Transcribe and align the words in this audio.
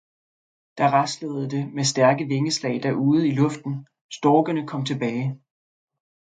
Da 0.77 0.91
raslede 0.91 1.49
det 1.49 1.73
med 1.73 1.83
stærke 1.83 2.25
Vingeslag 2.25 2.83
derude 2.83 3.27
i 3.27 3.31
Luften, 3.31 3.87
Storkene 4.13 4.67
kom 4.67 4.85
tilbage. 4.85 5.41